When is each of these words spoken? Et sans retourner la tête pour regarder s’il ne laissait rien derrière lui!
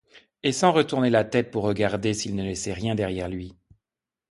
Et 0.41 0.51
sans 0.51 0.71
retourner 0.71 1.11
la 1.11 1.23
tête 1.23 1.51
pour 1.51 1.61
regarder 1.61 2.15
s’il 2.15 2.33
ne 2.35 2.41
laissait 2.41 2.73
rien 2.73 2.95
derrière 2.95 3.29
lui! 3.29 3.55